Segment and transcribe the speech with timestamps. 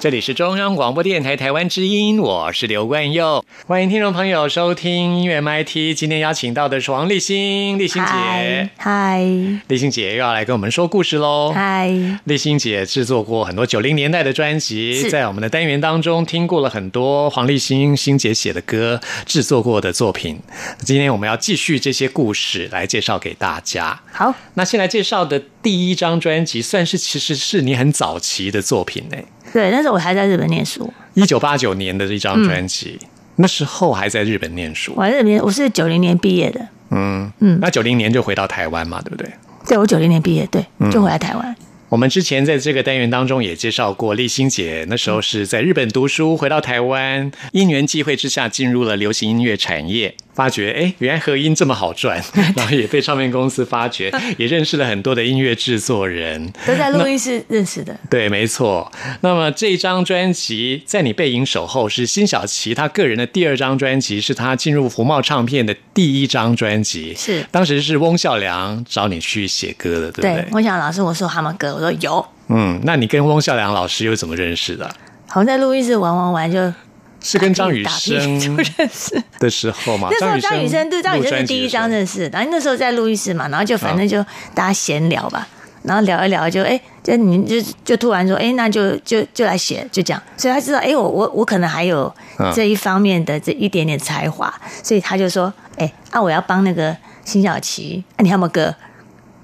[0.00, 5.92] 这里是中央广播电台台湾之音，我是刘冠佑，欢迎听众朋友收听音乐 MIT。
[5.96, 9.20] 今天邀请到的是王立新，立新姐，嗨，
[9.66, 11.50] 立新姐又要来跟我们说故事喽。
[11.52, 20.38] 嗨，立新姐制作过很多九零年代的专辑，在我们的单元当中听过了很多黄立新新姐写的歌，制作过的作品。
[20.84, 24.00] 今天我们要继续这些故事来介绍给大家。
[24.12, 29.16] 好，那先来介绍的第一张专辑，算是其实是你很早期的作品呢。
[29.52, 32.98] 对，那时候我还在日本念书，一九八九年的一张专辑，
[33.36, 34.92] 那时候还在日本念书。
[34.96, 36.60] 我在日本，我是九零年毕业的。
[36.90, 39.30] 嗯嗯，那九零年就回到台湾嘛，对不对？
[39.66, 41.54] 对，我九零年毕业，对，就回来台湾。
[41.90, 50.14] 我们之前在这个单元当中也介绍过，立新姐那时候是在日本读书，回到台湾，因缘际会之下进入了流行音乐产业。
[50.38, 52.22] 发觉哎，原来合音这么好赚，
[52.54, 54.08] 然后也被唱片公司发掘，
[54.38, 57.98] 也认识了很多的音乐制作人， 都在录音室认识的。
[58.08, 58.88] 对，没错。
[59.22, 67.12] 那么这张专辑在你背影守候是辛晓琪她个人的第二张专辑，是她进入福茂唱片的第一张专辑。
[67.16, 70.46] 是，当时是翁孝良找你去写歌的，对不对？
[70.52, 72.24] 翁孝良老师，我说他们歌，我说有。
[72.46, 74.88] 嗯，那你跟翁孝良老师又怎么认识的？
[75.26, 76.72] 好像在录音室玩玩玩就。
[77.20, 80.08] 是跟张雨生就认识的时候嘛？
[80.10, 84.22] 那时候张雨生对张雨生是第一张认识，然后那时候在录音室嘛，然后就反正就
[84.54, 85.46] 大家闲聊吧，
[85.82, 92.12] 然后聊一聊就哎，就你就就突然说哎，那就就就来写，就这样，所以他知道哎，我我我可能还有
[92.54, 94.52] 这一方面的这一点点才华，
[94.82, 98.74] 所以他就说哎，啊我要帮那个辛晓琪，你有没有歌？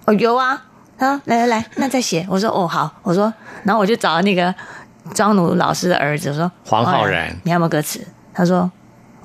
[0.05, 0.63] 哦有啊，
[0.99, 2.25] 啊来来来，那再写。
[2.31, 3.33] 我说哦好，我说，
[3.65, 4.55] 然后我就找那个。
[5.13, 8.71] 张奴老师的儿子说：“黄浩然，你有没有歌词？”他说：“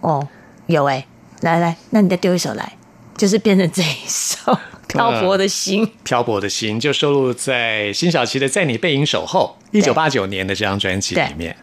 [0.01, 0.27] 哦，
[0.67, 1.05] 有哎，
[1.41, 2.73] 来来，那你再丢一首来，
[3.17, 4.53] 就是变成这一首
[4.87, 5.85] 《漂泊的心》。
[6.03, 11.55] 漂泊的心就收录在辛晓琪的《在你背影守候》一九八九年的这张专辑里面。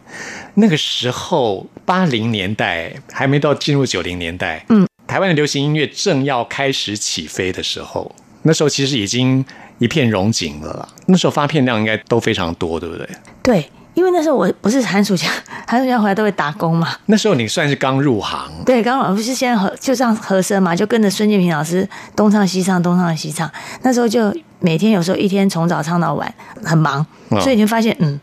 [0.55, 9.45] 那个时候，八零年代还没到进入九零年代，嗯，台湾的流行音乐正要开始起飞的时候，那时候其实已经
[9.77, 10.87] 一片荣景了。
[11.05, 13.07] 那时候发片量应该都非常多，对不对？
[13.43, 13.69] 对。
[13.97, 15.27] 因为那时候我不是寒暑假，
[15.65, 16.87] 寒暑假回来都会打工嘛。
[17.07, 23.51] 那时候你算是刚入行，对，刚入不是现在和就上和声嘛，就跟着孙建平老师东唱西唱，东唱西唱。
[23.81, 26.31] 那时候就每天有时候一天从早唱到晚，
[26.63, 27.03] 很忙，
[27.41, 28.19] 所以你就发现嗯。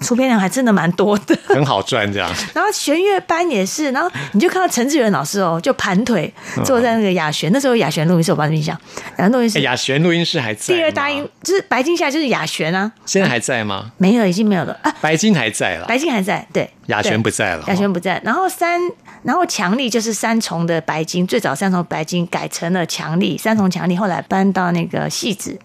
[0.00, 2.30] 出片量还真的蛮多的， 很好赚这样。
[2.54, 6.32] 然后弦乐班也是，然后你就看到陈志远老师哦，就盘腿
[6.64, 8.78] 坐在那个雅璇，那时候雅璇录音室，我帮你印象。
[9.16, 10.74] 然后录音室，雅璇录音室还在。
[10.74, 13.92] 第二大音就是白金下就是雅璇啊，现在还在吗？
[13.98, 14.94] 没有，已经没有了啊。
[15.00, 16.68] 白金还在了，白金还在，对。
[16.86, 18.20] 雅璇不在了，雅璇不在。
[18.24, 18.80] 然后三，
[19.22, 25.58] 然后强力就是三重的白金，最早三重白金改成了强力，三重强力后来搬到那个戏子。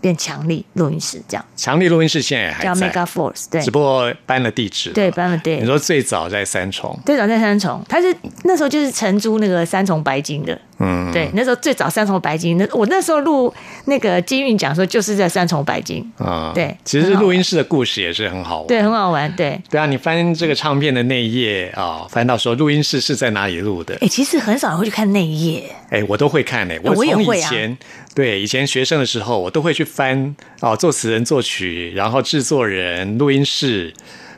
[0.00, 5.56] 变强力录音室这样，强力录音室现在还叫 Mega Force，对，只不过搬了地址，对，搬了地。
[5.56, 8.14] 你说最早在三重，最早在三重，他是
[8.44, 13.52] 那时候就是承租那个三重白金的，嗯，对，那时候最早三重白金，那我那时候录
[13.86, 16.04] 那个金韵讲说就是在三重白金。
[16.18, 27.76] 啊，对，其实录音室的故事也是很好玩，对，很好玩，对，对啊，你翻这个唱片的那一页啊，翻到说录音室是在哪里录的，哎，其实很少人会去看那一页，哎，我都会看诶，我从以前。
[28.14, 33.92] 对，以前学生的时候，我都会去翻哦，作词人、作曲，然后制作人、录音室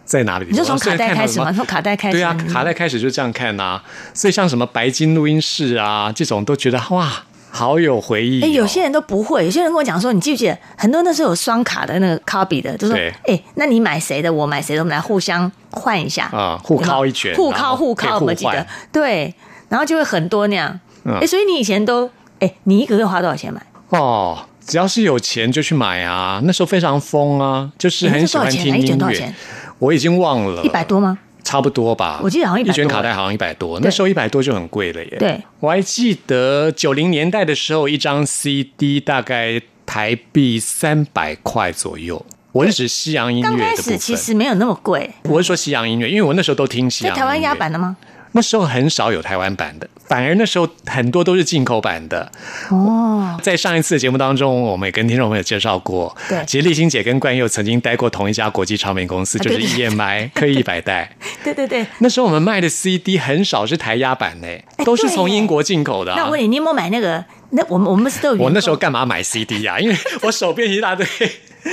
[0.09, 0.47] 在哪里？
[0.49, 1.53] 你就从卡带开始吗？
[1.53, 2.17] 从卡带开始？
[2.17, 3.79] 对啊，卡带开始就这样看呐。
[4.15, 7.13] 所以像什么白金录音室啊，这种都觉得哇，
[7.51, 8.41] 好有回忆。
[8.43, 12.97] 哎，有些人都不会，有些人跟我讲说，你记不记得很多那时候有双卡的那个 copy 的，就说
[13.27, 19.35] 哎，那你买谁的，我买谁的，我们来互相换一下啊，互靠一拳，互靠互靠，我记得对，
[19.69, 20.81] 然后就会很多那样。
[21.05, 23.61] 哎，所以你以前都哎，你一个月花多少钱买？
[23.91, 26.41] 哦，只要是有钱就去买啊！
[26.45, 29.35] 那时候非常疯啊，就是很喜欢听音乐。
[29.79, 31.19] 我已经忘了一百多吗？
[31.45, 32.21] 差不多吧。
[32.23, 35.17] 我记得好像一卷卡带好像一百多，那时候一百多就很贵了耶。
[35.19, 42.25] 对，我还记得九零年代的时候，一张 CD 大概台币三百块左右。
[42.53, 45.11] 我是指西洋音乐的刚开始其实没有那么贵。
[45.25, 47.17] 我是说西洋音乐，因为我那时候都听西洋。
[47.17, 47.97] 台湾压版的吗？
[48.33, 49.89] 那时候很少有台湾版的。
[50.09, 52.33] 反而那时候很多都是进口版的
[52.71, 53.39] 哦。
[53.43, 61.15] 在上一次的节目当中，我们也跟听众朋友介绍过，对，其实立新姐跟冠佑曾经待过同一家国际唱片公司，就是 EMI 刻意百代。
[61.45, 64.47] 对对对，那时候我们卖的 CD 很少是台压版呢，
[64.85, 66.15] 都是从英国进口的。
[66.17, 67.25] 那我问你，你有没有买那个？
[67.51, 68.43] 那我们我们是都有。
[68.43, 69.79] 我那时候干嘛买 CD 呀？
[69.79, 71.07] 因为我手边一大堆。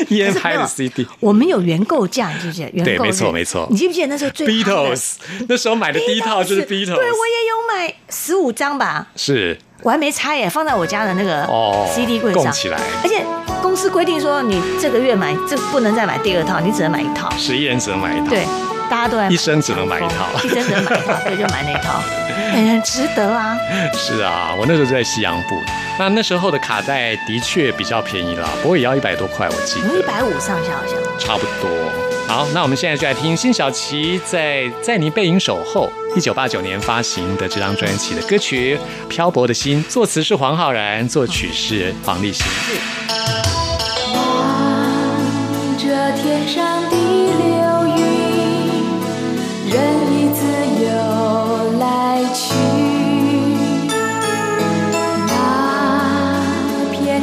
[0.09, 2.83] 烟拍的 CD，我们有原购价，你记不记得？
[2.83, 3.67] 对，没错，没错。
[3.69, 5.15] 你记不记得那时候最 Beatles
[5.47, 9.07] 那时候买的第一套就是 Beatles，对我也有买十五张吧。
[9.15, 11.47] 是，我还没拆耶，放在我家的那个
[11.93, 12.79] CD 柜上起来。
[13.03, 13.25] 而且
[13.61, 17.29] 公司规定说，你这个月买这不能再买第二套，你只能买一套。
[17.37, 18.29] 十一人只能买一套。
[18.29, 18.45] 对。
[18.89, 22.01] 大家都在一生只能买一套， 一生只能买一套，所以就买那套，
[22.53, 23.57] 很值得啊。
[23.93, 25.61] 是啊，我那时候在西洋部，
[25.99, 29.87] 那那时候的卡带的确比较便宜啦，不过也要一百多块，我记得。
[29.97, 30.95] 一百五上下好像。
[31.19, 31.69] 差不多。
[32.27, 35.87] 好，那我们现在就来听辛晓琪在《在你背影守候》
[36.17, 38.77] 一九八九年发行的这张专辑的歌曲
[39.07, 42.45] 《漂泊的心》，作词是黄浩然，作曲是黄立行。
[44.13, 45.85] 望着
[46.17, 46.97] 天上的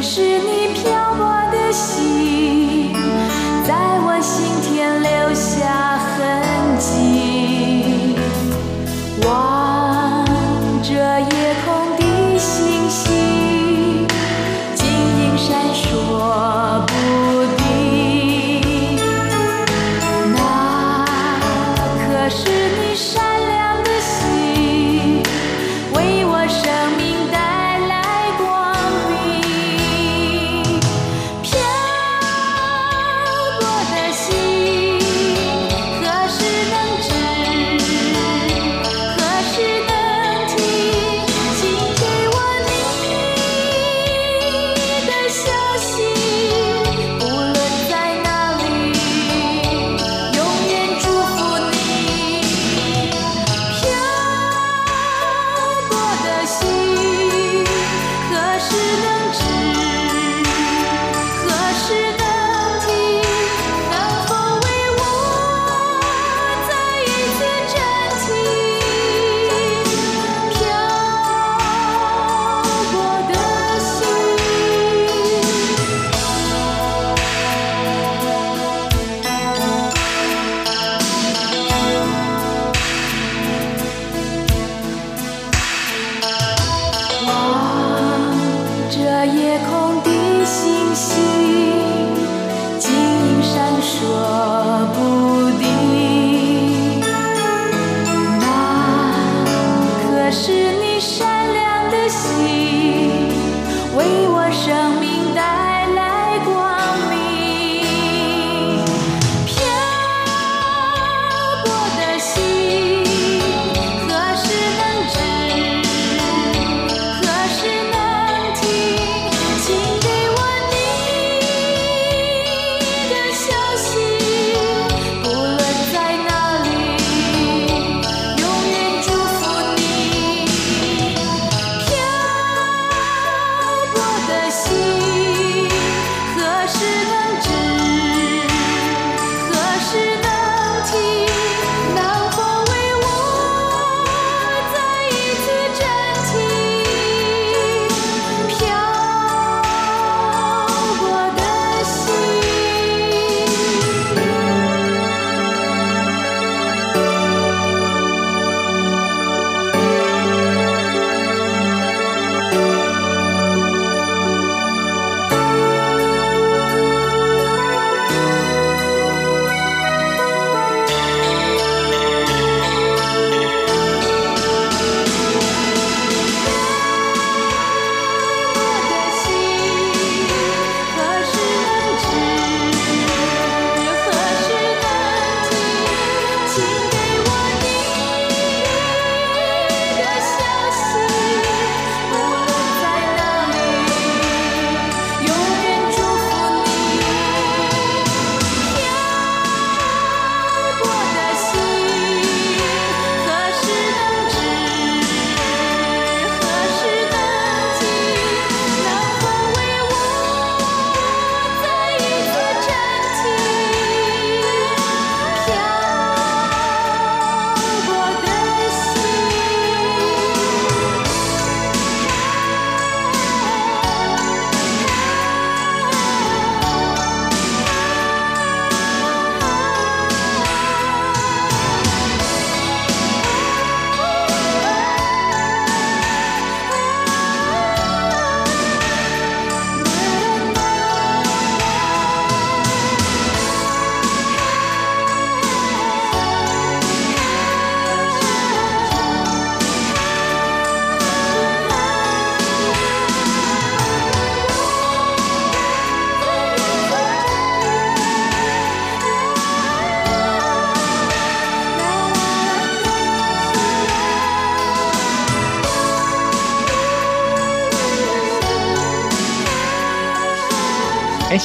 [0.03, 0.52] 是你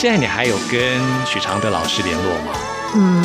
[0.00, 0.80] 现在你还有跟
[1.26, 2.52] 许常德老师联络吗？
[2.94, 3.20] 嗯，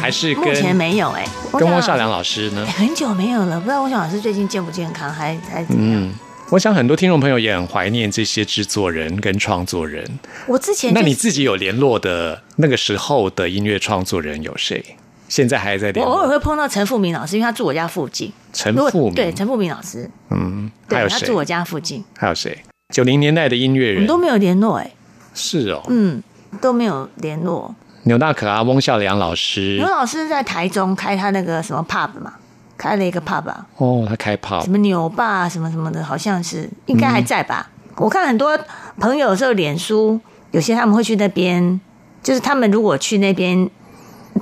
[0.00, 2.72] 还是目前跟没有哎、跟汪少良老师呢哎？
[2.72, 6.02] 很久没有了，不知道翁小老师最近健不健康，还还怎么样？
[6.02, 6.12] 嗯，
[6.50, 10.04] 我想很多听众朋友也很怀念这些制作人跟创作人。
[10.48, 14.84] 我之前、就是、那你自己有联络的那个时候的音乐创作人有谁？
[15.28, 16.30] 现在还在联我偶尔络？
[16.30, 18.32] 会碰到陈富明老师，因为他住我家附近。
[18.52, 21.36] 陈富明对陈富明老师，嗯，还有谁对他住？
[21.36, 22.58] 我家附近，还有谁？
[22.92, 24.90] 九零年代的音乐人我们都没有联络哎、
[25.36, 26.20] 是哦，嗯，
[26.60, 27.72] 都没有联络。
[28.04, 29.76] 牛大可啊，翁孝良老师。
[29.78, 32.32] 牛老师在台中开他那个什么 pub 嘛，
[32.78, 37.68] 开了一个 pub 啊，哦，他开 pub，什么牛爸什么什么的，好像是应该还在吧？
[37.96, 38.58] 我看很多
[38.98, 40.20] 朋友有时候脸书
[40.52, 41.80] 有些他们会去那边，
[42.22, 43.68] 就是他们如果去那边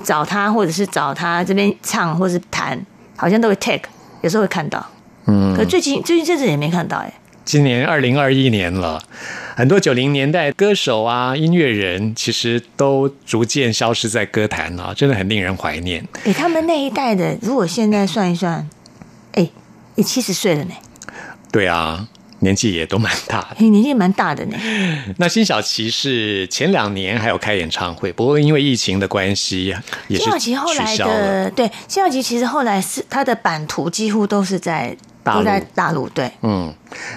[0.02, 2.78] 找他，或者是找他这边唱或是弹，
[3.16, 3.80] 好像都会 tag，
[4.20, 4.84] 有时候会看到。
[5.26, 5.54] 嗯。
[5.56, 7.12] 可最近最近这次也没看到哎、
[7.44, 9.02] 今年二零二一年了，
[9.54, 16.02] 很多九零年代歌手啊、音乐人其实都逐渐消失在歌坛啊，真的很令人怀念。
[16.24, 18.68] 哎、他们那一代的，如果现在算一算，
[19.32, 19.48] 哎、
[19.94, 20.72] 也七十岁了呢，
[21.52, 22.08] 对啊，
[22.44, 23.56] 年纪也都蛮大的。
[23.58, 24.56] 哎、年纪蛮大的呢。
[25.18, 29.74] 那辛晓琪是前两年还有开演唱会，不过因为疫情的关系，
[30.06, 30.96] 也是谢小琪后来。
[30.96, 36.72] 的对，辛晓琪其实后来是他的版图几乎都是在大都在大陆，对，嗯，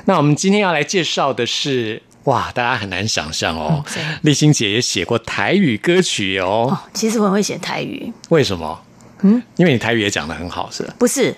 [0.05, 6.69] 那我们今天要来介绍的是，哇，大家很难想象哦嗯谁，立新姐也写过台语歌曲哦。
[6.71, 8.81] 哦，其实我很会写台语，为什么？
[9.21, 10.93] 嗯，因为你台语也讲的很好，是吧？
[10.97, 11.35] 不是，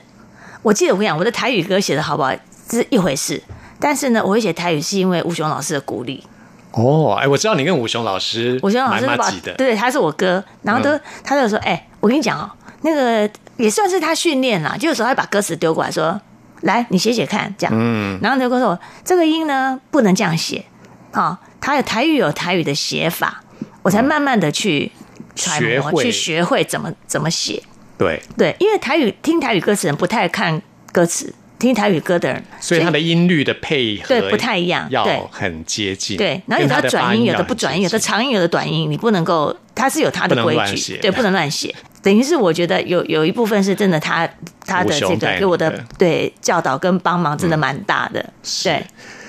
[0.62, 2.32] 我记得我跟你讲，我的台语歌写的好不好
[2.70, 3.42] 是一回事，
[3.80, 6.24] 但是呢，我会写台语是因为吴雄老师的鼓励。
[6.72, 12.50] 哦，哎，我知道你跟吴雄老师，吴雄老师蛮把麻吉的，对，他是我哥，然后都、他就说，哎、我跟你讲哦，
[12.84, 16.22] 那个也算是他训练啦，就有时候他把歌词丢过来说，
[16.62, 20.64] 来你写写看，这样，嗯，然后就跟我说这个音呢不能这样写，
[21.12, 23.42] 啊、他有台语有台语的写法，
[23.82, 24.92] 我才慢慢的去
[25.36, 27.64] 揣摩，学去学会怎么怎么写。
[27.98, 41.76] 对，对，因为台语听台语歌词的人不太看歌词，听台语歌的人，所以它的音律的配合对不太一样要很接近，对，然后有的转音，有的不转音，有的长音，有的短音，你不能够，它是有它的规矩对，不能乱写。
[42.02, 44.26] 等于是我觉得有有一部分是真的他，
[44.66, 48.82] 他的这个给我的对教导跟帮忙真的蛮大的，对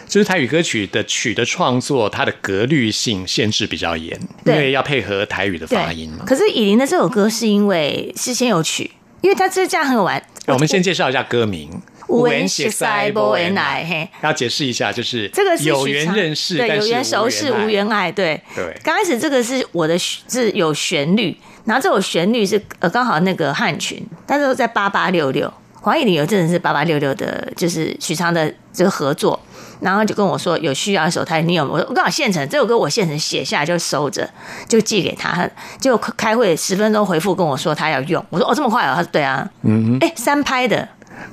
[0.08, 6.24] 就是台语歌曲的曲的创作，它的格律性限制比较严，因对为要配合台语的发音嘛。
[6.24, 10.22] 可是以琳的这首歌是因为是先有曲，因为它这这样很有玩。
[10.46, 11.70] 我们先介绍一下歌名。
[12.10, 14.08] 无缘识塞无缘爱嘿。
[14.22, 18.40] 要解释一下，就是这个是有缘认识，对，有缘熟识，无缘爱，对。
[18.54, 18.76] 对。
[18.82, 29.38] 刚开始这个是我的是有旋律，然后这首旋律是呃刚好那个汉群，但是在八八六六，黄义玲有阵子是八八六六的，就是许昌的这个合作，
[29.80, 31.74] 然后就跟我说有需要的时候，他，你有没有？
[31.74, 34.28] 我说我刚好现成这首歌我现成写下来就收着，
[34.68, 35.48] 就寄给他，
[35.80, 40.88] 就开会十分钟回复跟我说他要用，我说哦这么快哦，他说对啊，嗯，哎三拍的。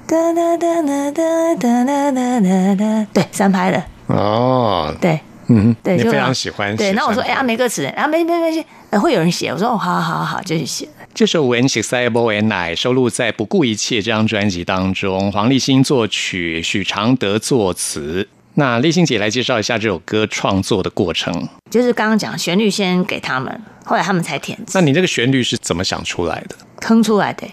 [0.08, 9.50] 哒哒哒哒哒哒哒哒哒哒，对，三拍的，哦，对，嗯，对，就你非常喜欢对，写那我说，哎、三拍啊，没歌词，啊，没没没没，呃会有人写。
[9.50, 10.88] 我说，哦，好好好好，就去写。
[11.14, 18.28] 这首《When She s a i b l e and I》收录在《不顾一切》这张专辑当中，黄立新作曲，许常德作词。
[18.54, 21.48] 那立新姐来介绍一下这首歌创作的过程。
[21.70, 26.56] 就是刚刚讲旋律先给他们，后来他们才填词那你这个旋律是怎么想出来的？
[26.82, 27.48] 哼出来的，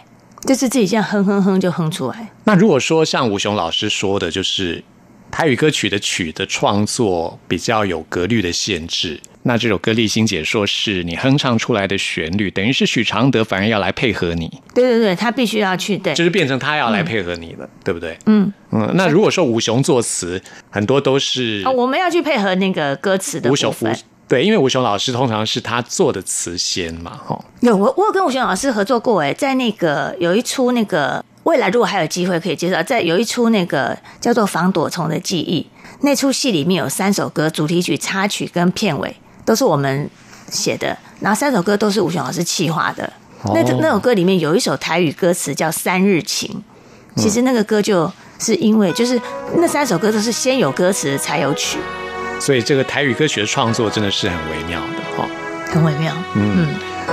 [0.44, 2.30] 就是自己这样哼哼哼就哼出来。
[2.44, 4.84] 那如果说像吴雄老师说的，就是
[5.30, 18.16] 台语歌曲的曲的创作比较有格律的限制，那这首歌立新姐说是你哼唱出来的旋律，等于是许常德反而要来配合你，对对对，他必须要去对就是变成他要来配合你了，对不对？
[18.26, 23.98] 嗯嗯，那如果说吴雄作词，很多都是啊，我们要去配合那个歌词的吴雄吴部分。
[24.26, 35.60] 对，因为吴雄老师通常是他做的词先嘛，哈，有我我有跟吴雄老师合作过，哎，在那个有一出那个未来如果还有机会可以介绍，在有一出那个叫做《防躲虫的记忆》
[36.00, 39.14] 那出戏里面有三首歌，主题曲、插曲跟片尾
[39.44, 40.08] 都是我们
[40.50, 43.12] 写的，然后三首歌都是吴雄老师企划的。
[43.52, 46.62] 那哦那首歌里面有一首台语歌词叫《三日情》，
[47.22, 49.20] 其实那个歌就是因为就是
[49.56, 51.78] 那三首歌都是先有歌词才有曲，
[52.44, 55.26] 所以这个台语歌曲的创作真的是很微妙的，哈。
[55.72, 56.14] 很微妙。
[56.34, 56.68] 嗯，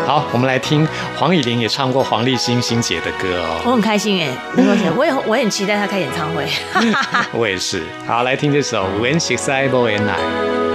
[0.06, 0.86] 好，我们来听
[1.16, 4.30] 黄以玲也唱过黄立新新姐的歌哦，我很开心哎，
[4.98, 6.46] 我也我也很期待她开演唱会。
[7.32, 7.82] 我也是。
[8.06, 10.20] 好，来听这首《When She's a b l e and I》。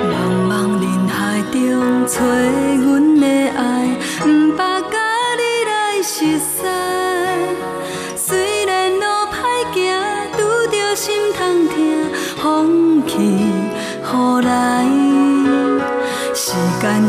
[0.09, 3.87] 茫茫人海中找阮的爱，
[4.25, 4.97] 毋捌甲
[5.37, 6.03] 你来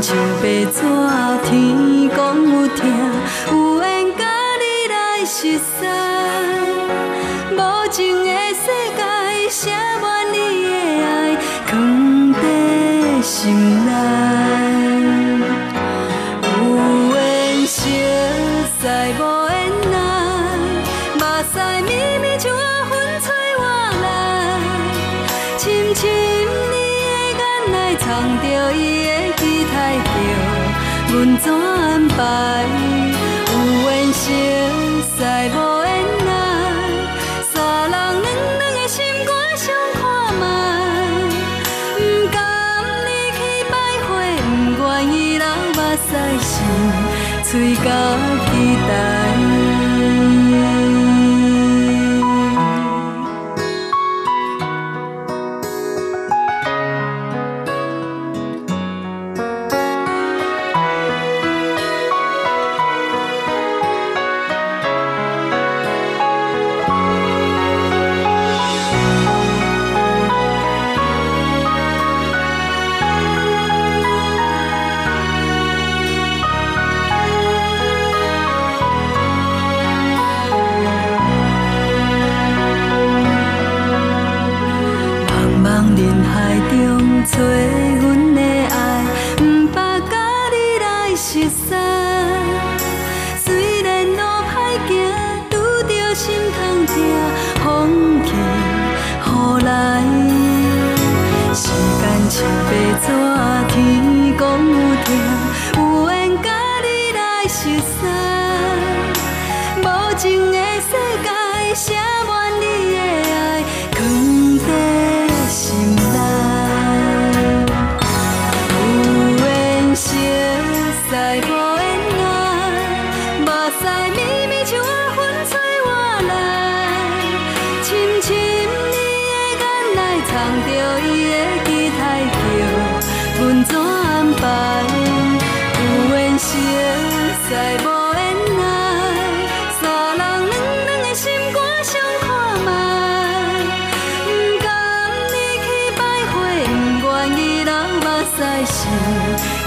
[0.07, 0.79] 像白纸，
[1.49, 1.86] 天。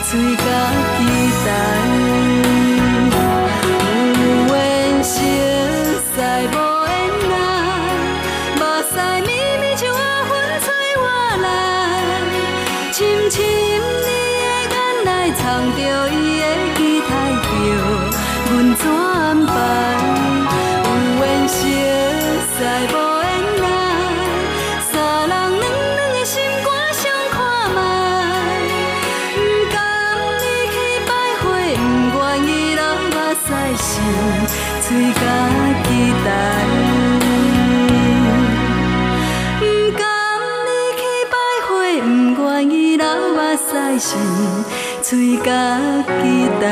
[0.02, 0.89] 屎心，
[44.10, 44.64] 屎心，
[45.02, 46.66] 嘴角期待。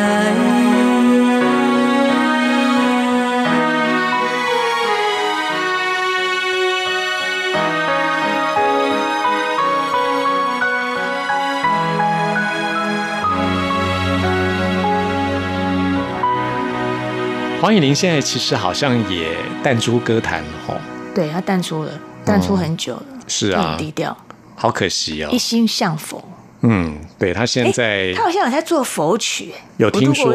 [17.61, 20.74] 黄以玲现在其实好像也淡出歌坛了吼，
[21.14, 21.92] 对他淡出了，
[22.24, 24.16] 淡出很久了，是啊很低调，
[24.57, 25.38] 好可惜哦一。
[25.38, 26.24] 心向佛。
[26.62, 30.32] 嗯，对他现在诶他好像有在做佛曲，有听说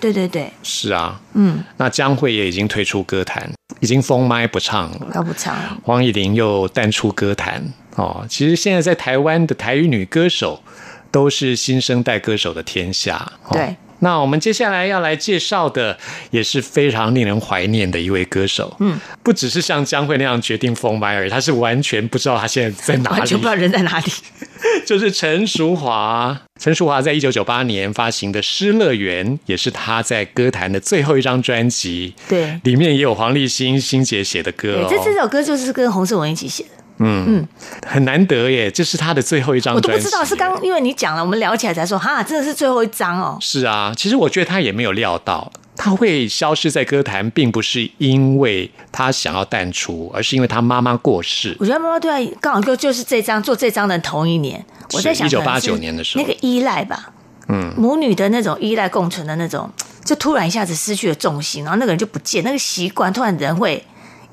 [0.00, 5.06] 对对对，是啊，嗯，那江蕙也已经退出歌坛，已经封麦不唱了。
[5.12, 7.62] 他不唱了，黄以玲又淡出歌坛
[7.96, 8.24] 哦。
[8.28, 10.62] 其实现在在台湾的台语女歌手
[11.10, 13.32] 都是新生代歌手的天下。
[13.44, 13.76] 哦对。
[14.00, 15.96] 那我们接下来要来介绍的
[16.30, 24.12] 也是非常令人怀念的一位歌手，嗯，不只是像江蕙那样决定封麦而已，他是完全不知道他现在在哪里，完全不知道人在哪里。
[24.86, 26.40] 就是陈淑华。
[26.58, 34.86] 陈淑华在一九九八年发行的《失乐园》也是他在歌坛的最后一张专辑，对里面也有黄立新、新姐写的歌、对，哦。
[34.88, 37.46] 这这首歌就是跟洪世文一起写的，嗯，
[37.86, 39.74] 很难得耶，这是他的最后一张。
[39.74, 43.36] 我都不知道是刚因为你讲了，我们聊起来才说，哈，真的是最后一张哦。
[43.40, 51.54] 是啊，其实我觉得他也没有料到他会消失在歌坛，并不是因为他想要淡出，而是因为他妈妈过世。
[51.60, 57.12] 我觉得妈妈对他刚好就就是这张做这张的同一年，我在想1989可能是年的时候那个依赖吧，
[57.48, 59.70] 嗯，母女的那种依赖共存的那种，
[60.02, 63.84] 就突然一下子失去了重心，然后那个人就不见，那个习惯突然人会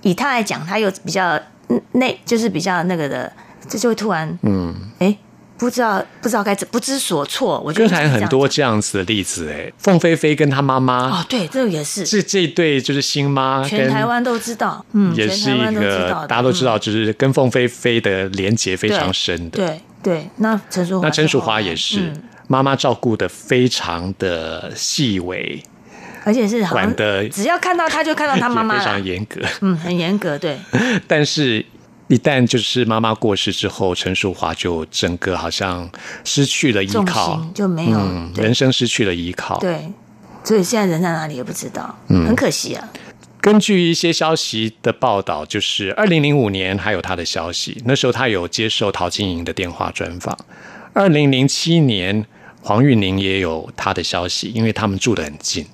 [0.02, 1.38] 以他来讲，他又比较
[1.70, 3.32] 嗯内，就是比较那个的，
[3.68, 5.18] 这就会突然嗯，哎
[5.58, 7.58] 不不知道不知道该怎不知所措。
[7.66, 20.30] 我歌坛很多这样子的例子，哎，凤飞飞跟她妈妈哦，对，这个也是，这这一对就是新妈，全台湾都知道，嗯，也是一个大家都知道，就是跟凤飞飞的连结非常深的，对对。
[20.36, 22.12] 那陈淑那陈淑华也是
[22.50, 25.64] 妈妈照顾的非常的细微，
[26.24, 30.58] 而且是管的，只要看到他就看到他妈妈， 非常严格，嗯，很严格，对。
[31.08, 31.66] 但是。
[32.10, 35.90] 一旦就是妈妈过世之后，陈淑华就整个好像
[36.24, 37.98] 失去了依靠，就没有
[38.36, 39.58] 人生失去了依靠。
[39.60, 39.90] 对，
[40.44, 42.88] 所以现在人在哪里也不知道，嗯很可惜啊。
[43.40, 50.38] 根据一些消息的报道，就是二零零五年还有他的消息，那时候他有接受陶晶莹的电话专访。
[50.92, 52.26] 二零零七年，
[52.62, 55.66] 黄韵玲也有他的消息，因为他们住得很近。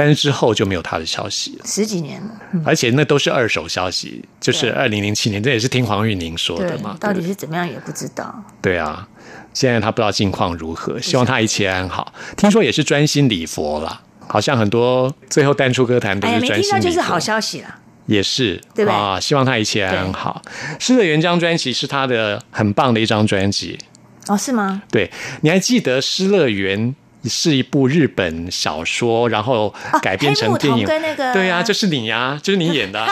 [0.00, 2.30] 但是之后就没有他的消息了，十几年了，
[2.64, 6.96] 而且那都是二手消息，就是二零零七年，这也是听黄玉宁说的嘛。
[6.98, 8.34] 到底是怎么样也不知道。
[8.62, 9.06] 对啊，
[9.52, 12.14] 现在他不知道近况如何，希望他一切安好。
[12.34, 17.74] 听说也是专心礼佛了，好像很多最后淡出歌坛都是专心礼佛，就是好消息了。
[18.06, 20.40] 也是，对啊，希望他一切安好。
[20.78, 23.78] 失乐园》这张专辑是他的很棒的一张专辑
[24.28, 24.82] 哦，是吗？
[24.90, 25.10] 对，
[25.42, 26.88] 你还记得《失乐园》？
[27.24, 30.86] 是一部日本小说，然后改编成电影。
[30.86, 33.04] 啊那个对呀，就是你呀，就是你演的。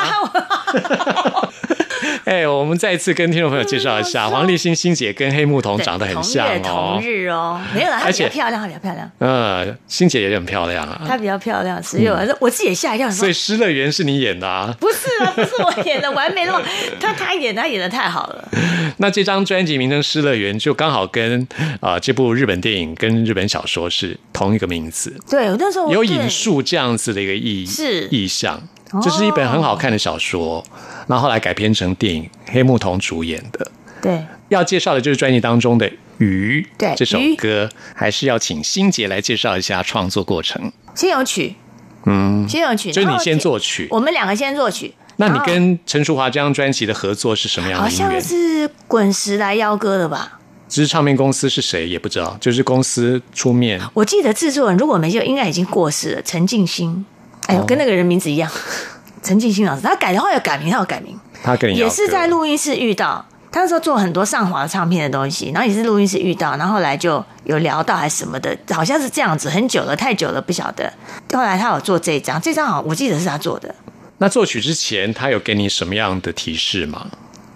[2.25, 6.99] 哎，我们再一次跟听众朋友介绍一下，黄立新新姐跟黑木瞳长得很像哦。
[6.99, 9.11] 同日哦，没有了，她比较漂亮，她比较漂亮。
[9.19, 11.01] 嗯，新姐也很漂亮啊。
[11.09, 13.11] 她比较漂亮，只有我自己也吓一跳。
[13.11, 14.75] 所以《失乐园》是你演的啊？
[14.79, 16.63] 不是啊，不是我演的，完美那么
[17.01, 18.49] 他他演他演的太好了。
[19.01, 21.47] 那这张专辑名称《失乐园》就刚好跟
[21.81, 25.17] 啊这部日本电影跟日本小说是同一个名字。
[25.29, 28.61] 对，那时候有引述这样子的一个意是意象。
[29.03, 30.65] 这是一本很好看的小说，
[31.09, 33.71] 那后后来改编成电影，黑木瞳主演的。
[34.01, 40.73] 对，要介绍的就是专辑当中的《鱼》对这首歌，还是要请欣杰来介绍一下创作过程。
[40.95, 41.55] 先有曲，
[42.07, 44.95] 嗯，先有曲，就是你先作曲，我们两个先作曲。
[45.21, 47.85] 那你跟陈淑华这张专辑的合作是什么样的？
[47.85, 50.39] 好像是滚石来邀歌的吧？
[50.69, 53.81] 只是唱片公司是谁也不知道，就是公司出面。
[53.95, 57.05] 我记得制作人如果没记错，应该已经过世了，陈静心。
[57.47, 58.51] 哎呦，跟那个人名字一样，
[59.23, 61.19] 陈静心老师，他改的话要改名，他要改名。
[61.43, 70.93] 他跟也是在录音室遇到，他那时候做很多上华唱片的东西，然后也是录音室遇到，然后后来就有聊到还是什么的，好像是这样子，很久了，太久了，不晓得。
[71.33, 73.75] 后来他有做这张，这张好，我记得是他做的。
[74.19, 77.07] 那作曲之前，他有给你什么样的提示吗？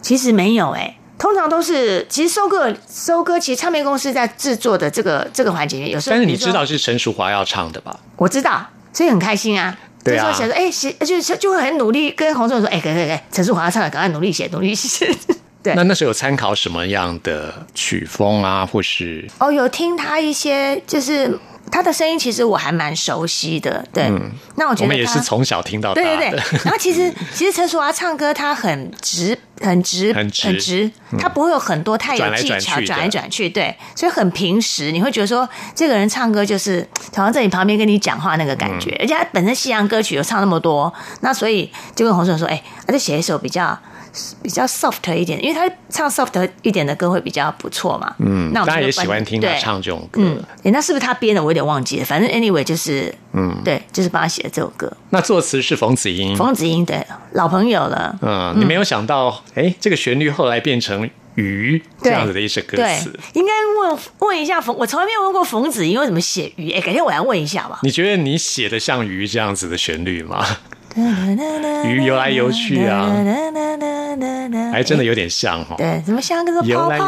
[0.00, 6.14] 其实没有，哎，通常都是，其实收割收歌，其实唱片公司在制作的这个这个环节里面，有时候。
[6.14, 7.98] 但是你知道是陈淑华要唱的吧？
[8.16, 8.66] 我知道。
[8.92, 15.10] 所以很开心啊，就说写说，哎，写就是就会很努力跟洪总说，哎，可以可以，陈淑华唱的，赶快努力写，努力写。
[15.62, 19.26] 对，那那时候有参考什么样的曲风啊，或是？
[19.38, 21.38] 哦，有听他一些，就是
[21.72, 23.84] 他的声音，其实我还蛮熟悉的。
[23.92, 24.08] 对，
[24.54, 26.06] 那我觉得我们也是从小听到大的。
[26.06, 26.60] 对对对。
[26.62, 29.36] 然后其实其实陈淑华唱歌，他很直。
[29.60, 34.90] 很直，很直，他不会有很多太有技巧，转来转去，对，所以很平实。
[34.90, 38.96] 你会觉得说，这个人唱歌就是好像在你旁边跟你讲话那个感觉。
[38.98, 43.78] 而且他本身西洋歌曲又唱那么多，那所以就跟洪顺说，哎，他就写一首比较。
[44.42, 48.14] 比较 soft 一点，因为他唱 soft 一点的歌会比较不错嘛。
[48.18, 50.20] 嗯，那大家也喜欢听他唱这种歌。
[50.22, 51.42] 嗯，哎，那是不是他编的？
[51.42, 52.04] 我有点忘记了。
[52.04, 54.92] 反正 anyway 就是，嗯，对，就是帮他写的这首歌。
[55.10, 58.18] 那作词是冯子英，冯子英对，老朋友了。
[58.20, 63.18] 嗯，你没有想到，哎，这个旋律后来变成鱼这样子的一首歌词。
[63.32, 66.70] 应该问问一下冯，我从来没有问过冯子英为什么写鱼。
[66.72, 67.78] 哎，改天我来问一下吧。
[67.82, 70.44] 你觉得你写的像鱼这样子的旋律吗？
[71.86, 73.10] 鱼游来游去啊，
[74.72, 75.74] 还真的有点像哈。
[75.76, 77.04] 对，怎么像个游来游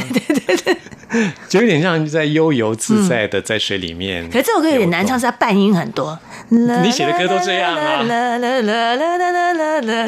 [0.00, 0.12] 去？
[0.12, 0.76] 对对对，
[1.48, 4.28] 就有点像在悠游自在的在水里面。
[4.30, 6.18] 可是这首歌有点难唱，是它半音很多。
[6.48, 8.02] 你写的歌都这样啊？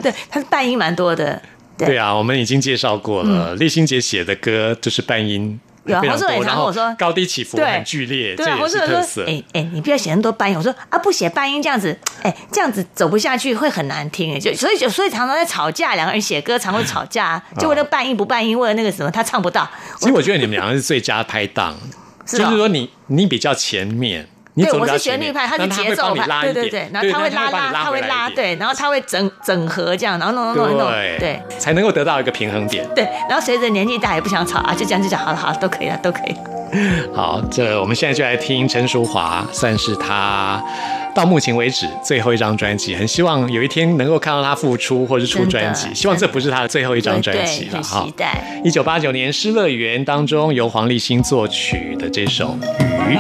[0.01, 1.41] 对，它是半音蛮多的。
[1.77, 5.61] 对啊，我们已经介绍过了，立新杰写的歌就是半音。
[5.85, 9.25] 有啊，黄志伟常跟我说，高低起伏很剧烈，这也是特色。
[9.27, 10.57] 哎哎，你不要写那么多半音。
[10.57, 14.35] 我说啊，不写半音这样子，哎，这样子走不下去，会很难听。
[14.35, 19.69] 哎，就所以就所以常常在吵架，两个人写歌常会吵架，就为了半音不半音，为了那个什么他唱不到。
[19.99, 21.79] 其实我觉得你们两个是最佳拍档，
[22.27, 24.29] 就是说你你比较前面。
[24.63, 32.87] 对，我是旋律派，他是节奏派，对对对，然后他会拉拉，他会拉，对，然后他会整整合这样，然后弄弄弄弄，对，才能够得到一个平衡点。
[32.95, 36.35] 对，然后随着年纪大也不想吵啊，就这样就讲，好了好了，都可以了，都可以。
[37.13, 40.63] 好，这我们现在就来听陈淑华，算是他
[41.13, 42.95] 到目前为止最后一张专辑。
[42.95, 48.05] 很希望有一天能够看到他复出或是出专辑，希望这不是他的最后一张专辑了哈。
[48.05, 48.61] 期待。
[48.63, 52.57] 一九八九年《失乐园》当中由黄立新作曲的这首
[53.11, 53.17] 《鱼》。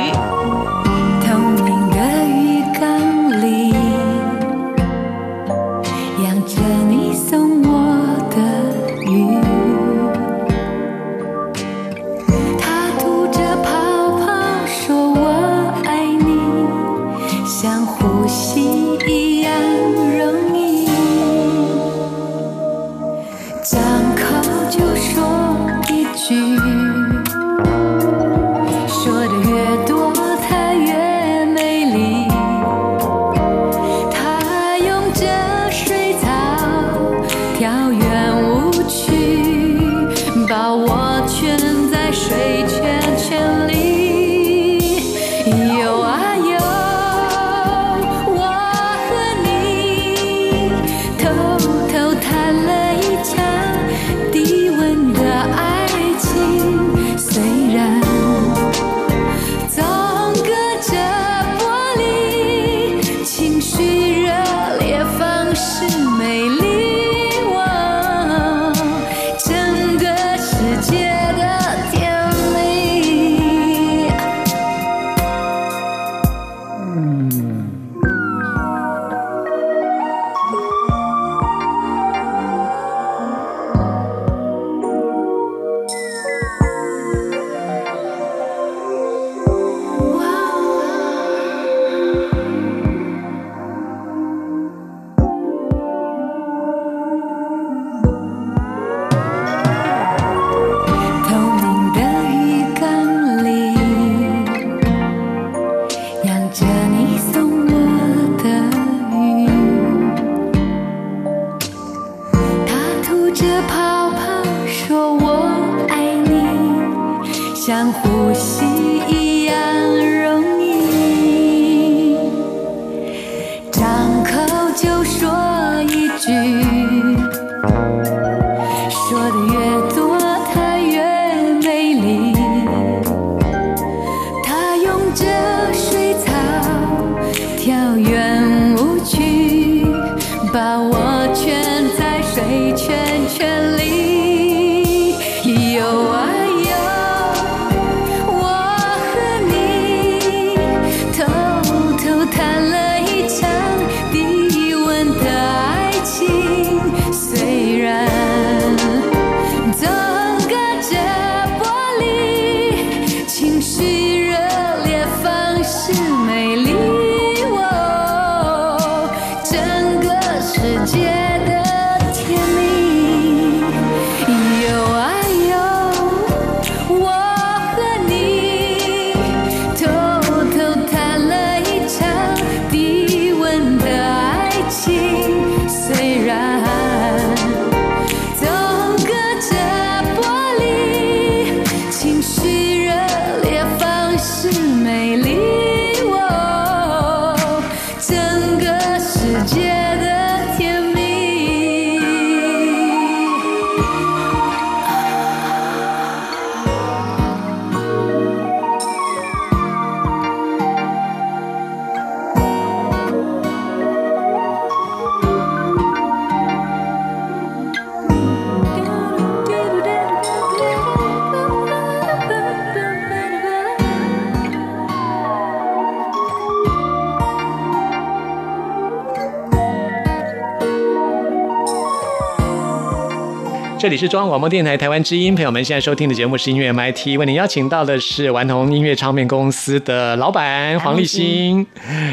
[233.81, 241.67] 这里是中央广播电台台湾之音，朋友们现在收听的节目是音乐 MIT，为您邀请到的是顽童音乐唱片公司的老板黄立新、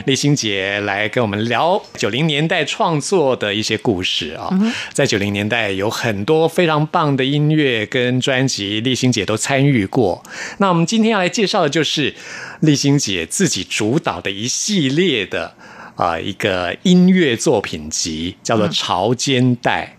[0.05, 4.49] 立新姐来跟我们聊九零年代创作的一些故事啊。
[4.93, 10.23] 在九零年代有很多非常棒的音乐跟专辑，立新姐都参与过。
[10.59, 12.15] 那我们今天要来介绍的就是
[12.61, 15.53] 立新姐自己主导的一系列的
[15.97, 19.95] 啊一个音乐作品集，叫做《潮间带》。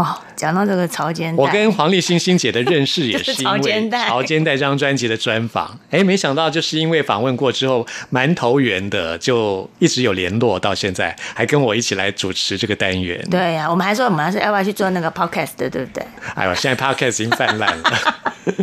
[0.00, 5.76] 哦，讲到这个潮间带，我跟黄立新新姐的认识也 是因为潮间带这张专辑的专访。
[5.90, 13.20] 哎，没想到就是因为访问过之后蛮投缘的，就一直有联络到现在，还跟我一起来主持这个单元。
[13.28, 16.06] 对呀，我们还说我们还是要不要去做那个 podcast 的，对不对？
[16.36, 18.18] 哎呦，现在 podcast 已经泛滥了。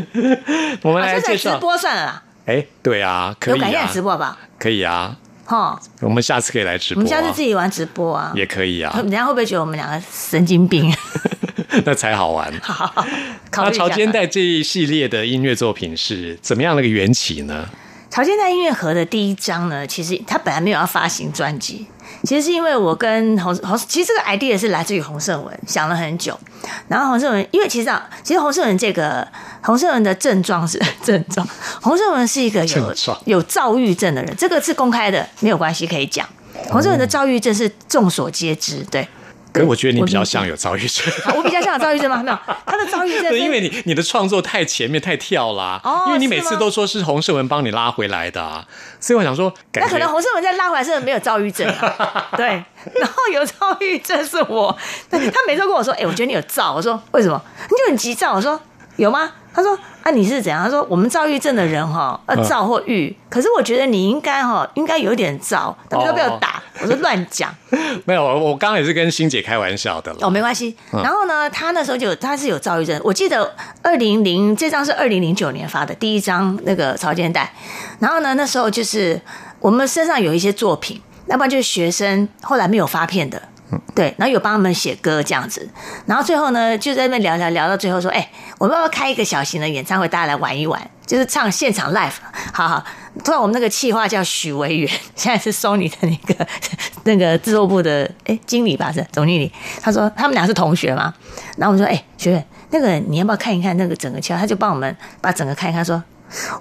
[0.83, 2.23] 我们来介绍直播算了啦。
[2.45, 4.37] 哎，对啊，可以啊，直播吧？
[4.57, 5.17] 可以啊。
[5.45, 7.01] 哈，我们下次可以来直播。
[7.01, 8.91] 我们下次自己玩直播啊，也可以啊。
[8.97, 10.91] 人家会不会觉得我们两个神经病？
[11.85, 12.51] 那才好玩。
[12.63, 13.05] 好，
[13.51, 17.69] 那潮间带这一系列的音乐作品是怎么样的一个缘起呢？
[18.15, 21.85] 潮间带音乐盒的第一张呢，其实他本来没有要发行专辑。
[22.23, 26.39] 其实是因为我跟洪洪，其实这个 idea 是来自于洪胜文，想了很久。
[26.87, 29.27] 然后洪胜文，因为其实啊，其实洪胜文这个
[29.61, 31.45] 洪胜文的症状是 症状，
[31.81, 36.25] 洪胜文是一个有有躁郁症的人，这个是公开的，没有关系可以讲。
[36.69, 39.05] 洪胜文的躁郁症是众所皆知，对。
[39.55, 42.17] 可是我觉得你比较像有躁郁症， 我比较像有躁郁症吗？
[42.23, 48.65] 没有，他的躁郁症，因为你你的创作太前面太跳啦，哦因为你每次都说是洪胜文帮你拉回来的，
[48.99, 51.65] 所以我想说，那可能洪胜文在拉回来是没有躁郁症，
[52.35, 52.45] 对，
[52.93, 54.77] 然后有躁郁症是我，
[55.09, 57.41] 他每次跟我说，哎，我觉得你有躁，我说为什么？
[57.63, 58.59] 你就很急躁，我说
[58.97, 59.31] 有吗？
[59.55, 63.15] 他说：“啊，你是怎样？”他说：“我们躁郁症的人哈，呃，躁或郁。
[63.29, 65.75] 可是我觉得你应该哈，应该有点躁。
[65.89, 67.55] 他们都被我打，我说乱讲。
[68.03, 70.75] 没有，我刚刚也是跟欣姐开玩笑的哦，没关系。
[70.91, 72.99] 然后呢，他那时候就他是有躁郁症。
[73.03, 77.53] 我记得二零零这张是二零零九年发的第一张那个草间带。
[77.99, 79.21] 然后呢，那时候就是
[79.59, 83.41] 我们身上有一些作品，要不然就是学生后来没有发片的。”
[83.93, 85.67] 对，然后有帮他们写歌这样子，
[86.05, 92.13] 然后最后呢，就在那边聊聊聊到最后说，哎，我们要不要开一个小型的演唱会，大家来玩一玩，就是唱现场 live，
[92.53, 92.83] 好好。
[93.23, 96.47] 突然我们那个企划叫许维元， 现在是 Sony 的那个
[97.05, 99.51] 那个制作部的哎经理吧，是总经理。
[99.81, 101.13] 他说他们俩是同学嘛，
[101.57, 104.39] 然后我说，哎，学员，那个你要不要看一看那个整个企划？
[104.39, 106.03] 他就帮我们把整个看一看，说，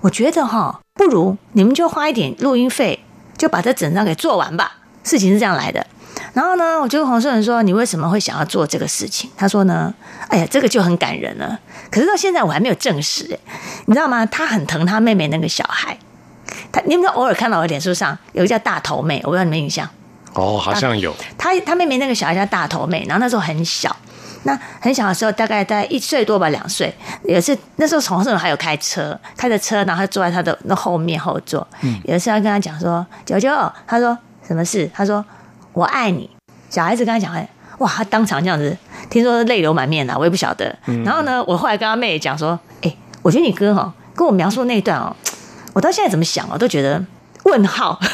[0.00, 3.04] 我觉得哈，不如你们就花一点录音费，
[3.36, 4.78] 就把这整张给做完吧。
[5.02, 5.84] 事情是这样来的。
[6.32, 9.92] 然后呢，我就跟洪胜文说：“你为什么会想要做这个事情？”他说：“呢，
[10.28, 11.58] 哎呀，这个就很感人了。
[11.90, 13.38] 可是到现在我还没有证实，哎，
[13.86, 14.24] 你知道吗？
[14.26, 15.96] 他很疼他妹妹那个小孩。
[16.72, 19.88] 他，你有没有偶尔看到我脸书上有个叫大头妹，我不知道你们印象？
[20.32, 21.14] 哦，好像有。
[21.38, 23.94] 他他妹妹那个小孩叫大头妹，然后那时候很小，
[24.42, 26.92] 那很小的时候大概在一岁多吧，两岁。
[27.22, 31.66] 也是那时候洪胜文还有开车，开着车，然后他坐在他的那后面后座。
[31.82, 33.50] 嗯，有一次要跟他讲说：“九九，
[33.86, 34.90] 他说什么事？
[34.92, 35.24] 他说。”
[35.74, 36.30] 我爱你，
[36.70, 37.46] 小孩子跟他讲，哎，
[37.78, 38.74] 哇，他当场这样子，
[39.10, 40.74] 听说泪流满面的，我也不晓得。
[41.04, 45.14] 然后呢，我后来跟他妹讲说，哎，我觉得你哥哈跟我描述那一段哦，
[45.72, 47.04] 我到现在怎么想，哦都觉得
[47.44, 47.98] 问号。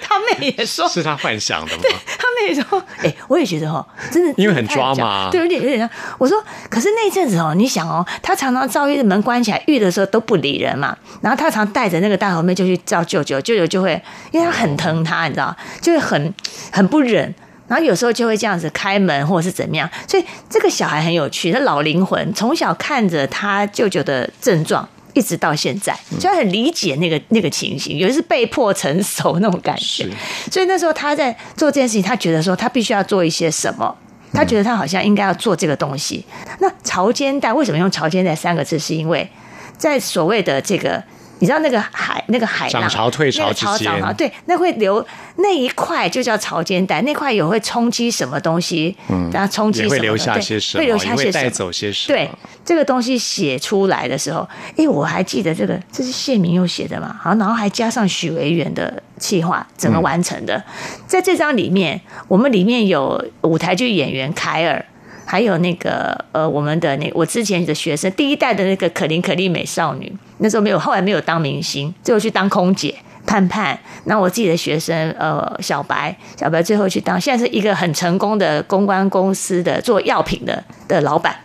[0.00, 1.78] 他妹也说，是他幻想的吗？
[1.82, 5.88] 对他妹也说，哎，我也觉得哦，真的，因为很抓嘛，对，有点有点像。
[6.18, 16.34] 我说，可是那阵子哦，你想哦，他常常赵玉门关起来，遇的时候都不理人嘛，然后他常带着那个大头妹就去叫舅舅，舅舅就会，因为他很疼他，你知道，就会很
[16.70, 17.34] 很不忍，
[17.66, 24.88] 然后有时候就会这样子开门或者是怎么样，所以这个小孩很有趣，他老灵魂，从小看着他舅舅的症状。
[25.14, 30.08] 一直到现在，就很理解那个那个情形，有的是被迫成熟那种感觉。
[30.50, 33.96] 所以那时候他在做这件事情，他觉得说他必须要做一些什么，
[34.32, 36.24] 他觉得他好像应该要做这个东西。
[36.60, 38.78] 那潮间带为什么用潮间带三个字？
[38.78, 39.28] 是因为
[39.76, 41.02] 在所谓的这个。
[41.42, 45.04] 你知道那个海，那个海涨潮退潮之间，对，那会流
[45.38, 52.16] 那一块就叫潮间带，那块有会冲击什么东西，嗯，然后冲击会留下些什么，会留下些带走些什么。
[52.16, 52.30] 对，
[52.64, 60.62] 这个东西写出来的时候，哎，我还记得这个，这是谢明佑写的嘛，好，然后还加上许维元的企划，整个完成的。
[61.08, 64.86] 在这张里面，我们里面有舞台剧演员凯尔。
[65.24, 72.94] 还有那个呃，我们的那我之前的学生，第一代的那个可伶可俐美少女，那时候没有，后来没有当明星，最后去当空姐。
[73.24, 81.36] 盼盼，那我自己的学生呃，小白，小白最后去当，现在是一个很成功的公关公司的做药品的的老板。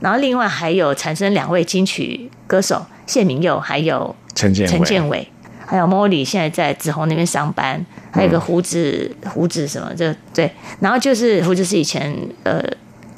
[0.00, 5.26] 然后另外还有产生两位金曲歌手谢明佑，还有陈建陈建伟，
[5.64, 7.86] 还有莫莉，现在在紫红那边上班。
[8.10, 10.50] 还有个胡子胡子什么，这对，
[10.80, 12.12] 然后就是胡子是以前
[12.42, 12.60] 呃。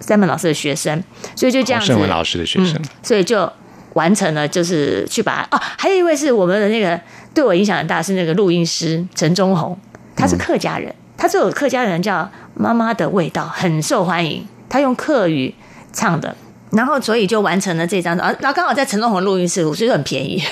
[0.03, 1.03] 三门老师的学生，
[1.35, 1.87] 所以就这样子。
[1.87, 3.51] 盛文老师的学生，所以就
[3.95, 7.01] 完成了，就是去把哦，还有一位是我们的那个
[7.33, 9.79] 对我影响很大，是那个录音师陈忠宏，
[10.17, 12.21] 他是客家人，他这首客家人叫
[12.55, 15.55] 《妈妈的味道》，很受欢迎，他用客语
[15.93, 16.37] 唱的，
[16.71, 20.43] 然后所以就完成了这张啊，然后刚好在陈忠宏录音室，我觉得很便宜。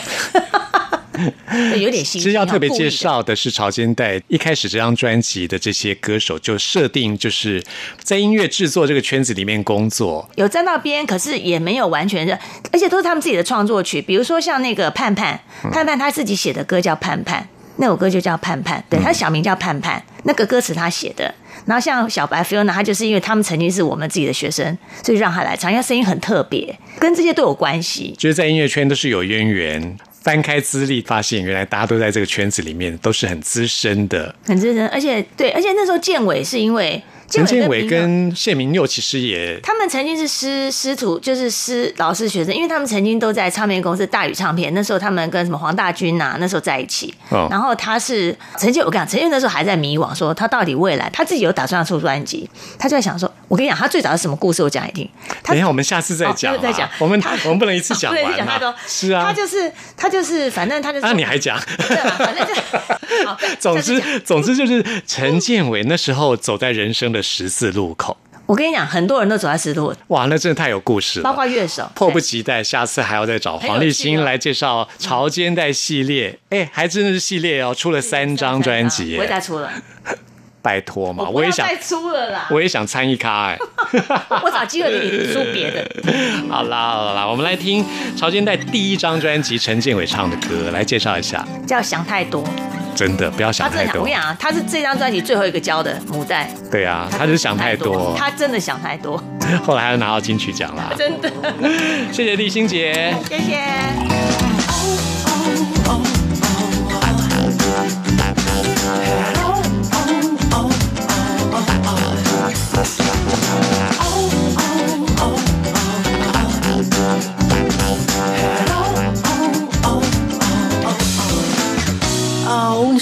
[1.78, 2.20] 有点新。
[2.20, 7.62] 其实要特别介绍的是潮间带一开始这张专辑的这些歌手，就设定就是
[8.02, 12.38] 在音乐制作这个圈子里面工作，有站到边，可是也没有完全的，
[12.72, 14.00] 而且都是他们自己的创作曲。
[14.02, 15.40] 比如说像那个盼盼，
[15.72, 21.34] 盼盼他自己写的歌叫盼盼，那首歌就叫《盼盼》，对，他小名叫盼盼，那个歌词他写的。
[21.66, 28.14] 然后像小白 Fiona，他就是因为他们曾经是我们自己的学生，所以让他来唱，因为声音很特别，跟这些都有关系。
[28.18, 29.98] 就是在音乐圈都是有渊源。
[30.22, 34.86] 翻开资历，发现原来大家都在这个圈子里面，都是很资深的，很资深。
[34.88, 37.02] 而且对，而且那时候建伟是因为。
[37.30, 44.74] 陈建伟跟谢明佑其实也，他们曾经是师师徒，就是师老师学生，因为他们曾经都在唱片公司大宇唱片。
[44.74, 47.14] 那时候他们跟什么黄大军呐，那时候在一起。
[47.48, 54.62] 然后他是陈建，我跟你讲，陈建那时候还在迷惘，说他到底未来他自己有打算要出专辑，他就在想说，我跟你讲，他最早是什么故事？
[54.62, 55.10] 我讲你听。
[55.42, 56.56] 等一下，我们下次再讲。
[56.62, 56.88] 再讲。
[57.00, 58.22] 我们我们不能一次讲完。
[58.36, 58.72] 讲太多。
[58.86, 59.24] 是啊。
[59.26, 61.04] 他就是他就是，反正他就是。
[61.04, 61.60] 那你还讲？
[61.76, 62.14] 对吧？
[62.16, 62.54] 反正就。
[63.58, 68.16] 总之总之就是陈建伟那时候走在人生的十字路口。
[68.46, 69.92] 我跟你讲，很多人都走在十字路。
[70.08, 71.24] 哇，那真的太有故事了。
[71.24, 76.38] 包括乐手，迫不及待，下次还要再找黄立新来介绍《潮间带》系列。
[76.50, 79.72] 哎，还真的是系列哦，出了三张专辑，不会再出了。
[80.62, 83.58] 拜托嘛，我也想再出了啦，我也想参一咖哎。
[84.42, 85.90] 我找机会给你出别的。
[86.48, 87.84] 好啦好啦，我们来听
[88.18, 92.42] 《潮间带》第一张专辑陈建伟唱的歌，来介绍一下，叫《想太多》。
[92.94, 94.00] 真的不要想太多。
[94.00, 96.50] 我跟你讲啊，他是这张专辑最后一个交的母带。
[96.70, 98.14] 对啊，他是想太多。
[98.18, 99.22] 他真的想太多。
[99.64, 100.92] 后来还拿到金曲奖啦。
[100.98, 101.30] 真的。
[102.12, 103.14] 谢谢丽心姐。
[103.28, 104.19] 谢谢。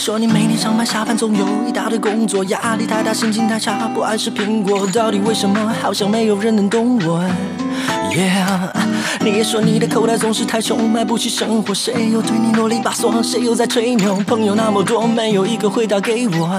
[0.08, 5.70] 说你每天上班下班总有一大堆工作，压力太大，心情太差，不爱吃苹果，到底为什么？
[5.82, 7.22] 好像没有人能懂我。
[8.10, 8.70] Yeah，
[9.20, 13.22] 你也说你的口袋总是太穷，买不起生活，谁又对你啰里吧嗦？
[13.22, 14.14] 谁又在吹牛？
[14.26, 16.58] 朋友那么多，没有一个回答给我。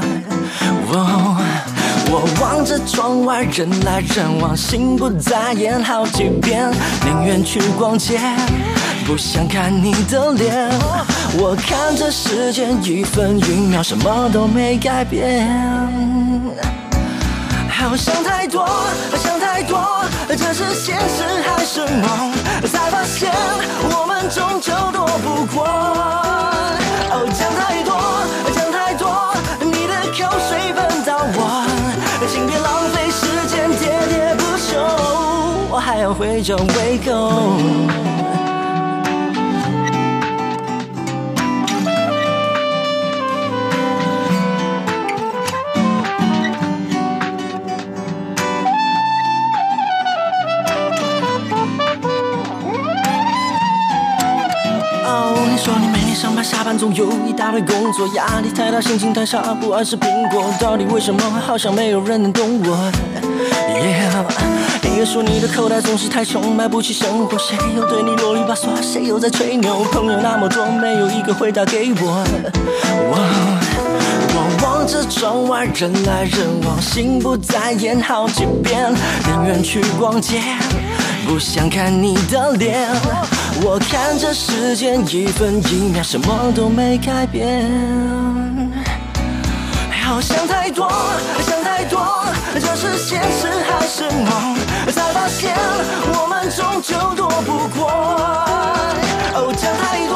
[2.12, 6.70] 我望着窗外人来人往，心不在焉好几遍，
[7.04, 8.20] 宁愿去逛街。
[9.10, 10.70] 不想看你的脸，
[11.40, 15.50] 我看着时间一分一秒，什么都没改变。
[17.68, 18.70] 好想太多，
[19.18, 22.32] 想太多，这是现实还是梦？
[22.72, 23.32] 才发现
[23.90, 25.66] 我们终究躲不过。
[27.10, 27.98] 哦，讲太多，
[28.54, 31.66] 讲太多，你的口水喷到我，
[32.32, 34.78] 请别浪费时间喋喋不休，
[35.72, 38.09] 我还要回找胃口。
[56.80, 60.46] 总有一大堆工作，压力太大，心情太差，不爱吃苹果。
[60.62, 61.22] 到底为什么？
[61.46, 62.92] 好像没有人能懂我。
[63.68, 64.24] ？Yeah，
[64.84, 67.38] 你也说你的口袋总是太穷，买不起生活。
[67.38, 68.70] 谁又对你啰里吧嗦？
[68.82, 69.84] 谁又在吹牛？
[69.92, 72.24] 朋友那么多，没有一个回答给我。
[73.12, 78.90] 我望着窗外人来人往，心不在焉好几遍，
[79.26, 80.42] 宁愿去逛街，
[81.28, 82.88] 不想看你的脸。
[83.62, 87.70] 我看着时间一分一秒，什么都没改变。
[90.02, 90.90] 好想太多，
[91.46, 94.56] 想太多，这是现实还是梦？
[94.94, 95.54] 才发现
[96.14, 97.90] 我们终究躲不过。
[99.36, 100.16] 哦，讲太多，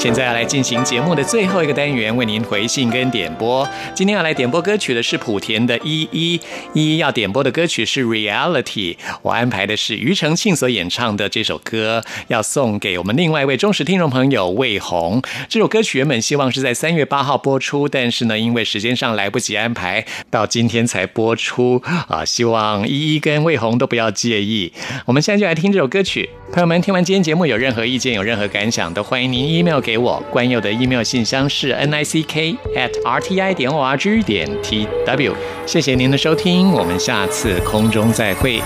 [0.00, 3.68] 现在要来进行节目的最后一个单元，为您回信跟点播。
[3.94, 6.40] 今天要来点播歌曲的是莆田的依依，
[6.72, 15.20] 依依要点播的歌曲是《Reality》，我安排的是庾澄庆所演唱的这首歌，要送给我们另外一位忠实听众朋友魏红。
[15.50, 22.24] 这首歌曲原本希望是在三月八号播出，但是呢，因为时间上来不及安排，到今天才播出啊。
[22.24, 24.72] 希望依依跟魏红都不要介意。
[25.04, 26.30] 我们现在就来听这首歌曲。
[26.52, 30.22] 朋友们，听完今天节目有任何意见、有任何感想，都欢迎您 email 给给我。
[30.30, 34.48] 关佑的 email 信箱是 n i c k at r t i 点 o r g 点
[34.62, 35.34] t w。
[35.66, 38.62] 谢谢您的收听，我们下次空中再会。